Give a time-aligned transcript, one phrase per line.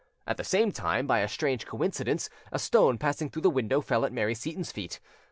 [0.25, 4.03] At the same time, by a strange coincidence, a stone passing through the window fell
[4.03, 4.99] at Mary Seyton's feet.